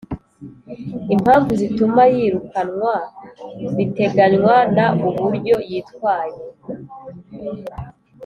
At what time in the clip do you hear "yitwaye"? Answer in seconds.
5.69-6.39